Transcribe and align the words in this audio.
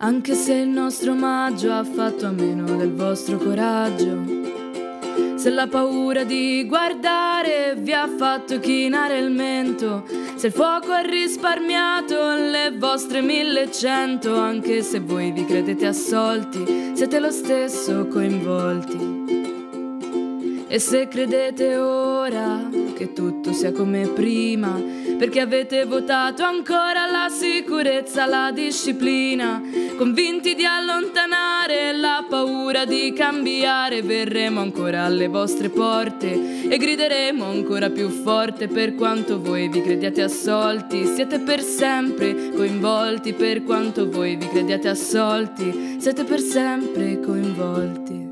Anche 0.00 0.34
se 0.34 0.54
il 0.54 0.68
nostro 0.68 1.12
maggio 1.12 1.72
ha 1.72 1.82
fatto 1.82 2.24
a 2.26 2.30
meno 2.30 2.76
del 2.76 2.92
vostro 2.92 3.36
coraggio. 3.36 4.22
Se 5.34 5.50
la 5.50 5.66
paura 5.66 6.22
di 6.22 6.64
guardare 6.68 7.74
vi 7.76 7.92
ha 7.92 8.06
fatto 8.06 8.60
chinare 8.60 9.18
il 9.18 9.32
mento, 9.32 10.06
se 10.36 10.46
il 10.46 10.52
fuoco 10.52 10.92
ha 10.92 11.00
risparmiato 11.00 12.14
le 12.36 12.76
vostre 12.78 13.22
millecento, 13.22 14.36
anche 14.36 14.82
se 14.82 15.00
voi 15.00 15.32
vi 15.32 15.44
credete 15.44 15.86
assolti, 15.86 16.92
siete 16.94 17.18
lo 17.18 17.32
stesso 17.32 18.06
coinvolti. 18.06 19.26
E 20.68 20.78
se 20.78 21.08
credete 21.08 21.76
ora 21.76 22.68
che 22.94 23.12
tutto 23.12 23.52
sia 23.52 23.72
come 23.72 24.06
prima, 24.06 24.80
perché 25.18 25.40
avete 25.40 25.84
votato 25.84 26.44
ancora 26.44 27.10
la 27.10 27.28
sicurezza, 27.28 28.24
la 28.24 28.52
disciplina, 28.52 29.60
convinti 29.96 30.54
di 30.54 30.64
allontanare 30.64 31.92
la 31.92 32.24
paura 32.28 32.84
di 32.84 33.12
cambiare, 33.12 34.02
verremo 34.02 34.60
ancora 34.60 35.04
alle 35.04 35.26
vostre 35.26 35.70
porte 35.70 36.68
e 36.68 36.76
grideremo 36.76 37.44
ancora 37.44 37.90
più 37.90 38.08
forte. 38.08 38.68
Per 38.68 38.94
quanto 38.94 39.40
voi 39.40 39.68
vi 39.68 39.82
crediate 39.82 40.22
assolti, 40.22 41.04
siete 41.04 41.40
per 41.40 41.62
sempre 41.62 42.50
coinvolti, 42.54 43.32
per 43.32 43.64
quanto 43.64 44.08
voi 44.08 44.36
vi 44.36 44.48
crediate 44.48 44.88
assolti, 44.88 45.96
siete 45.98 46.22
per 46.22 46.38
sempre 46.38 47.18
coinvolti. 47.18 48.27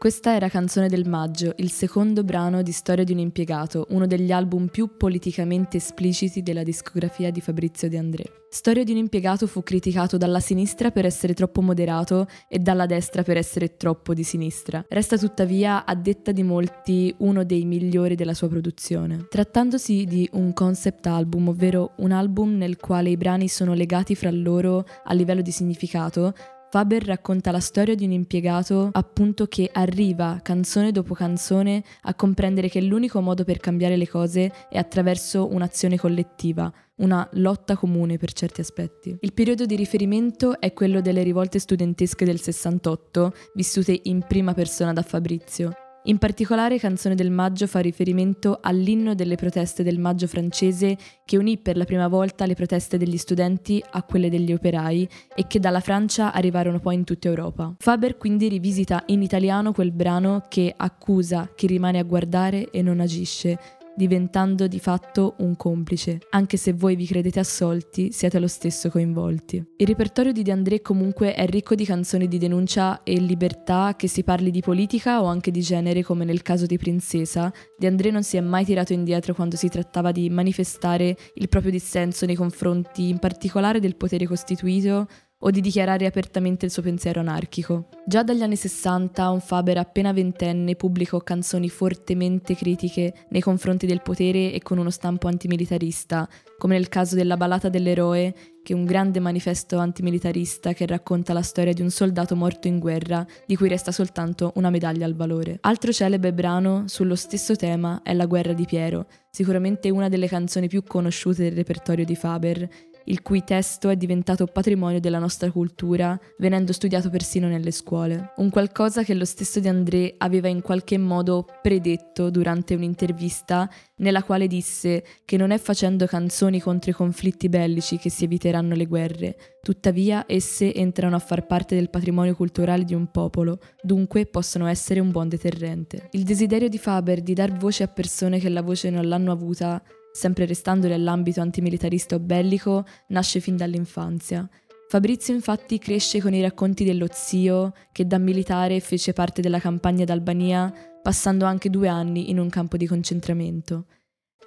Questa 0.00 0.34
era 0.34 0.48
Canzone 0.48 0.88
del 0.88 1.06
Maggio, 1.06 1.52
il 1.56 1.70
secondo 1.70 2.24
brano 2.24 2.62
di 2.62 2.72
Storia 2.72 3.04
di 3.04 3.12
un 3.12 3.18
impiegato, 3.18 3.86
uno 3.90 4.06
degli 4.06 4.32
album 4.32 4.68
più 4.68 4.96
politicamente 4.96 5.76
espliciti 5.76 6.42
della 6.42 6.62
discografia 6.62 7.30
di 7.30 7.42
Fabrizio 7.42 7.86
De 7.90 7.98
André. 7.98 8.24
Storia 8.48 8.82
di 8.82 8.92
un 8.92 8.96
impiegato 8.96 9.46
fu 9.46 9.62
criticato 9.62 10.16
dalla 10.16 10.40
sinistra 10.40 10.90
per 10.90 11.04
essere 11.04 11.34
troppo 11.34 11.60
moderato 11.60 12.28
e 12.48 12.58
dalla 12.60 12.86
destra 12.86 13.22
per 13.22 13.36
essere 13.36 13.76
troppo 13.76 14.14
di 14.14 14.22
sinistra. 14.22 14.82
Resta 14.88 15.18
tuttavia, 15.18 15.84
a 15.84 15.94
detta 15.94 16.32
di 16.32 16.44
molti, 16.44 17.14
uno 17.18 17.44
dei 17.44 17.66
migliori 17.66 18.14
della 18.14 18.32
sua 18.32 18.48
produzione. 18.48 19.26
Trattandosi 19.28 20.06
di 20.06 20.26
un 20.32 20.54
concept 20.54 21.08
album, 21.08 21.48
ovvero 21.48 21.92
un 21.98 22.12
album 22.12 22.56
nel 22.56 22.78
quale 22.78 23.10
i 23.10 23.18
brani 23.18 23.48
sono 23.48 23.74
legati 23.74 24.14
fra 24.14 24.30
loro 24.30 24.86
a 25.04 25.12
livello 25.12 25.42
di 25.42 25.50
significato, 25.50 26.32
Faber 26.70 27.04
racconta 27.04 27.50
la 27.50 27.58
storia 27.58 27.96
di 27.96 28.04
un 28.04 28.12
impiegato 28.12 28.90
appunto 28.92 29.46
che 29.46 29.68
arriva 29.72 30.38
canzone 30.40 30.92
dopo 30.92 31.14
canzone 31.14 31.82
a 32.02 32.14
comprendere 32.14 32.68
che 32.68 32.80
l'unico 32.80 33.20
modo 33.20 33.42
per 33.42 33.58
cambiare 33.58 33.96
le 33.96 34.08
cose 34.08 34.52
è 34.68 34.78
attraverso 34.78 35.52
un'azione 35.52 35.98
collettiva, 35.98 36.72
una 36.96 37.28
lotta 37.32 37.74
comune 37.74 38.18
per 38.18 38.32
certi 38.32 38.60
aspetti. 38.60 39.16
Il 39.20 39.32
periodo 39.32 39.66
di 39.66 39.74
riferimento 39.74 40.60
è 40.60 40.72
quello 40.72 41.00
delle 41.00 41.24
rivolte 41.24 41.58
studentesche 41.58 42.24
del 42.24 42.40
68, 42.40 43.32
vissute 43.54 43.98
in 44.04 44.24
prima 44.28 44.54
persona 44.54 44.92
da 44.92 45.02
Fabrizio. 45.02 45.89
In 46.04 46.16
particolare 46.16 46.78
Canzone 46.78 47.14
del 47.14 47.30
Maggio 47.30 47.66
fa 47.66 47.80
riferimento 47.80 48.58
all'inno 48.62 49.14
delle 49.14 49.34
proteste 49.34 49.82
del 49.82 49.98
maggio 49.98 50.26
francese 50.26 50.96
che 51.26 51.36
unì 51.36 51.58
per 51.58 51.76
la 51.76 51.84
prima 51.84 52.08
volta 52.08 52.46
le 52.46 52.54
proteste 52.54 52.96
degli 52.96 53.18
studenti 53.18 53.84
a 53.90 54.02
quelle 54.02 54.30
degli 54.30 54.50
operai 54.50 55.06
e 55.34 55.46
che 55.46 55.60
dalla 55.60 55.80
Francia 55.80 56.32
arrivarono 56.32 56.80
poi 56.80 56.94
in 56.94 57.04
tutta 57.04 57.28
Europa. 57.28 57.74
Faber 57.78 58.16
quindi 58.16 58.48
rivisita 58.48 59.02
in 59.08 59.20
italiano 59.20 59.72
quel 59.72 59.92
brano 59.92 60.44
che 60.48 60.72
accusa 60.74 61.52
chi 61.54 61.66
rimane 61.66 61.98
a 61.98 62.04
guardare 62.04 62.70
e 62.70 62.80
non 62.80 63.00
agisce, 63.00 63.58
diventando 64.00 64.66
di 64.66 64.80
fatto 64.80 65.34
un 65.40 65.56
complice. 65.56 66.20
Anche 66.30 66.56
se 66.56 66.72
voi 66.72 66.96
vi 66.96 67.04
credete 67.04 67.38
assolti, 67.38 68.12
siete 68.12 68.38
lo 68.38 68.46
stesso 68.46 68.88
coinvolti. 68.88 69.62
Il 69.76 69.86
repertorio 69.86 70.32
di 70.32 70.42
De 70.42 70.52
André 70.52 70.80
comunque 70.80 71.34
è 71.34 71.46
ricco 71.46 71.74
di 71.74 71.84
canzoni 71.84 72.26
di 72.26 72.38
denuncia 72.38 73.02
e 73.02 73.18
libertà, 73.18 73.94
che 73.96 74.08
si 74.08 74.24
parli 74.24 74.50
di 74.50 74.62
politica 74.62 75.22
o 75.22 75.26
anche 75.26 75.50
di 75.50 75.60
genere, 75.60 76.02
come 76.02 76.24
nel 76.24 76.40
caso 76.40 76.64
di 76.64 76.78
Princesa. 76.78 77.52
De 77.76 77.86
André 77.86 78.10
non 78.10 78.22
si 78.22 78.38
è 78.38 78.40
mai 78.40 78.64
tirato 78.64 78.94
indietro 78.94 79.34
quando 79.34 79.56
si 79.56 79.68
trattava 79.68 80.12
di 80.12 80.30
manifestare 80.30 81.14
il 81.34 81.48
proprio 81.50 81.70
dissenso 81.70 82.24
nei 82.24 82.36
confronti 82.36 83.10
in 83.10 83.18
particolare 83.18 83.80
del 83.80 83.96
potere 83.96 84.26
costituito 84.26 85.06
o 85.42 85.50
di 85.50 85.60
dichiarare 85.60 86.06
apertamente 86.06 86.66
il 86.66 86.70
suo 86.70 86.82
pensiero 86.82 87.20
anarchico. 87.20 87.88
Già 88.04 88.22
dagli 88.22 88.42
anni 88.42 88.56
60 88.56 89.30
un 89.30 89.40
Faber 89.40 89.78
appena 89.78 90.12
ventenne 90.12 90.76
pubblicò 90.76 91.18
canzoni 91.18 91.68
fortemente 91.68 92.54
critiche 92.54 93.26
nei 93.30 93.40
confronti 93.40 93.86
del 93.86 94.02
potere 94.02 94.52
e 94.52 94.60
con 94.62 94.78
uno 94.78 94.90
stampo 94.90 95.28
antimilitarista, 95.28 96.28
come 96.58 96.74
nel 96.74 96.88
caso 96.88 97.14
della 97.14 97.36
Ballata 97.36 97.68
dell'eroe, 97.68 98.34
che 98.62 98.74
è 98.74 98.76
un 98.76 98.84
grande 98.84 99.20
manifesto 99.20 99.78
antimilitarista 99.78 100.74
che 100.74 100.86
racconta 100.86 101.32
la 101.32 101.40
storia 101.42 101.72
di 101.72 101.80
un 101.80 101.90
soldato 101.90 102.36
morto 102.36 102.68
in 102.68 102.78
guerra, 102.78 103.26
di 103.46 103.56
cui 103.56 103.68
resta 103.68 103.92
soltanto 103.92 104.52
una 104.56 104.68
medaglia 104.68 105.06
al 105.06 105.14
valore. 105.14 105.58
Altro 105.62 105.92
celebre 105.92 106.34
brano 106.34 106.84
sullo 106.86 107.14
stesso 107.14 107.56
tema 107.56 108.02
è 108.02 108.12
La 108.12 108.26
guerra 108.26 108.52
di 108.52 108.66
Piero, 108.66 109.06
sicuramente 109.30 109.88
una 109.88 110.08
delle 110.08 110.28
canzoni 110.28 110.68
più 110.68 110.82
conosciute 110.82 111.44
del 111.44 111.52
repertorio 111.52 112.04
di 112.04 112.14
Faber, 112.16 112.68
il 113.04 113.22
cui 113.22 113.42
testo 113.44 113.88
è 113.88 113.96
diventato 113.96 114.46
patrimonio 114.46 115.00
della 115.00 115.18
nostra 115.18 115.50
cultura, 115.50 116.18
venendo 116.38 116.72
studiato 116.72 117.10
persino 117.10 117.48
nelle 117.48 117.70
scuole. 117.70 118.32
Un 118.36 118.50
qualcosa 118.50 119.02
che 119.02 119.14
lo 119.14 119.24
stesso 119.24 119.60
De 119.60 119.68
André 119.68 120.14
aveva 120.18 120.48
in 120.48 120.62
qualche 120.62 120.98
modo 120.98 121.46
predetto 121.62 122.30
durante 122.30 122.74
un'intervista 122.74 123.68
nella 123.96 124.22
quale 124.22 124.46
disse 124.46 125.04
che 125.24 125.36
non 125.36 125.50
è 125.50 125.58
facendo 125.58 126.06
canzoni 126.06 126.60
contro 126.60 126.90
i 126.90 126.94
conflitti 126.94 127.48
bellici 127.48 127.98
che 127.98 128.10
si 128.10 128.24
eviteranno 128.24 128.74
le 128.74 128.86
guerre, 128.86 129.36
tuttavia 129.62 130.24
esse 130.26 130.74
entrano 130.74 131.16
a 131.16 131.20
far 131.20 131.46
parte 131.46 131.74
del 131.74 131.90
patrimonio 131.90 132.34
culturale 132.34 132.84
di 132.84 132.94
un 132.94 133.10
popolo, 133.10 133.58
dunque 133.82 134.26
possono 134.26 134.66
essere 134.66 135.00
un 135.00 135.10
buon 135.10 135.28
deterrente. 135.28 136.08
Il 136.12 136.24
desiderio 136.24 136.68
di 136.68 136.78
Faber 136.78 137.20
di 137.20 137.34
dar 137.34 137.52
voce 137.52 137.82
a 137.82 137.88
persone 137.88 138.38
che 138.38 138.48
la 138.48 138.62
voce 138.62 138.90
non 138.90 139.06
l'hanno 139.06 139.32
avuta 139.32 139.82
sempre 140.12 140.46
restando 140.46 140.88
nell'ambito 140.88 141.40
antimilitarista 141.40 142.16
o 142.16 142.20
bellico, 142.20 142.84
nasce 143.08 143.40
fin 143.40 143.56
dall'infanzia. 143.56 144.48
Fabrizio 144.88 145.32
infatti 145.34 145.78
cresce 145.78 146.20
con 146.20 146.34
i 146.34 146.42
racconti 146.42 146.82
dello 146.82 147.06
zio 147.12 147.72
che 147.92 148.06
da 148.06 148.18
militare 148.18 148.80
fece 148.80 149.12
parte 149.12 149.40
della 149.40 149.60
campagna 149.60 150.04
d'Albania, 150.04 150.72
passando 151.00 151.44
anche 151.44 151.70
due 151.70 151.86
anni 151.86 152.30
in 152.30 152.38
un 152.38 152.48
campo 152.48 152.76
di 152.76 152.86
concentramento. 152.86 153.86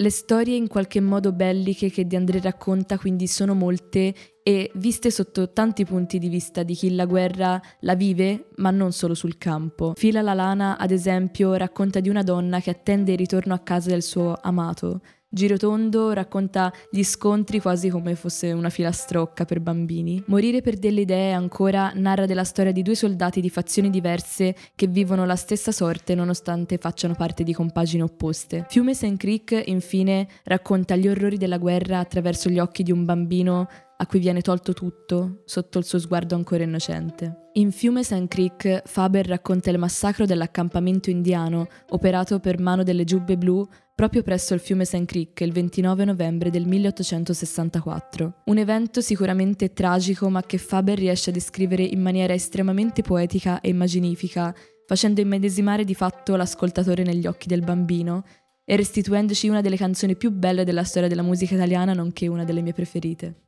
Le 0.00 0.10
storie 0.10 0.54
in 0.54 0.68
qualche 0.68 1.00
modo 1.00 1.32
belliche 1.32 1.90
che 1.90 2.06
De 2.06 2.16
André 2.16 2.38
racconta 2.38 2.96
quindi 2.98 3.26
sono 3.26 3.54
molte 3.54 4.14
e 4.44 4.70
viste 4.76 5.10
sotto 5.10 5.52
tanti 5.52 5.84
punti 5.84 6.20
di 6.20 6.28
vista 6.28 6.62
di 6.62 6.74
chi 6.74 6.94
la 6.94 7.04
guerra 7.04 7.60
la 7.80 7.96
vive, 7.96 8.50
ma 8.58 8.70
non 8.70 8.92
solo 8.92 9.14
sul 9.14 9.38
campo. 9.38 9.94
Fila 9.96 10.22
la 10.22 10.34
lana, 10.34 10.78
ad 10.78 10.92
esempio, 10.92 11.54
racconta 11.54 11.98
di 11.98 12.08
una 12.08 12.22
donna 12.22 12.60
che 12.60 12.70
attende 12.70 13.10
il 13.10 13.18
ritorno 13.18 13.54
a 13.54 13.58
casa 13.58 13.90
del 13.90 14.04
suo 14.04 14.38
amato, 14.40 15.00
Girotondo 15.30 16.12
racconta 16.12 16.72
gli 16.90 17.04
scontri 17.04 17.60
quasi 17.60 17.90
come 17.90 18.14
fosse 18.14 18.50
una 18.52 18.70
filastrocca 18.70 19.44
per 19.44 19.60
bambini. 19.60 20.22
Morire 20.28 20.62
per 20.62 20.78
delle 20.78 21.02
idee 21.02 21.32
ancora 21.32 21.92
narra 21.94 22.24
della 22.24 22.44
storia 22.44 22.72
di 22.72 22.80
due 22.80 22.94
soldati 22.94 23.42
di 23.42 23.50
fazioni 23.50 23.90
diverse 23.90 24.56
che 24.74 24.86
vivono 24.86 25.26
la 25.26 25.36
stessa 25.36 25.70
sorte 25.70 26.14
nonostante 26.14 26.78
facciano 26.78 27.14
parte 27.14 27.44
di 27.44 27.52
compagini 27.52 28.02
opposte. 28.02 28.64
Fiume 28.70 28.94
St. 28.94 29.16
Creek 29.18 29.64
infine 29.66 30.26
racconta 30.44 30.96
gli 30.96 31.08
orrori 31.08 31.36
della 31.36 31.58
guerra 31.58 31.98
attraverso 31.98 32.48
gli 32.48 32.58
occhi 32.58 32.82
di 32.82 32.90
un 32.90 33.04
bambino 33.04 33.68
a 34.00 34.06
cui 34.06 34.20
viene 34.20 34.42
tolto 34.42 34.72
tutto 34.72 35.42
sotto 35.44 35.78
il 35.78 35.84
suo 35.84 35.98
sguardo 35.98 36.34
ancora 36.34 36.62
innocente. 36.62 37.50
In 37.54 37.72
Fiume 37.72 38.04
St. 38.04 38.28
Creek, 38.28 38.82
Faber 38.84 39.26
racconta 39.26 39.70
il 39.70 39.78
massacro 39.78 40.24
dell'accampamento 40.24 41.10
indiano 41.10 41.66
operato 41.90 42.38
per 42.38 42.60
mano 42.60 42.84
delle 42.84 43.04
giubbe 43.04 43.36
blu 43.36 43.66
proprio 43.98 44.22
presso 44.22 44.54
il 44.54 44.60
fiume 44.60 44.84
St. 44.84 45.04
Creek 45.06 45.40
il 45.40 45.50
29 45.50 46.04
novembre 46.04 46.50
del 46.50 46.66
1864. 46.66 48.42
Un 48.44 48.58
evento 48.58 49.00
sicuramente 49.00 49.72
tragico 49.72 50.30
ma 50.30 50.42
che 50.42 50.58
Faber 50.58 50.96
riesce 50.96 51.30
a 51.30 51.32
descrivere 51.32 51.82
in 51.82 52.00
maniera 52.00 52.32
estremamente 52.32 53.02
poetica 53.02 53.60
e 53.60 53.70
immaginifica, 53.70 54.54
facendo 54.86 55.20
immedesimare 55.20 55.82
di 55.82 55.96
fatto 55.96 56.36
l'ascoltatore 56.36 57.02
negli 57.02 57.26
occhi 57.26 57.48
del 57.48 57.64
bambino 57.64 58.22
e 58.64 58.76
restituendoci 58.76 59.48
una 59.48 59.62
delle 59.62 59.76
canzoni 59.76 60.14
più 60.14 60.30
belle 60.30 60.62
della 60.62 60.84
storia 60.84 61.08
della 61.08 61.22
musica 61.22 61.54
italiana, 61.56 61.92
nonché 61.92 62.28
una 62.28 62.44
delle 62.44 62.60
mie 62.60 62.74
preferite. 62.74 63.46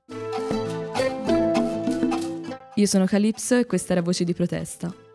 Io 2.80 2.86
sono 2.86 3.04
Calypso 3.04 3.58
e 3.58 3.66
questa 3.66 3.92
era 3.92 4.00
Voce 4.00 4.24
di 4.24 4.32
protesta. 4.32 5.09